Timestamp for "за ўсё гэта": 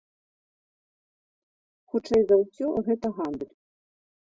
2.33-3.15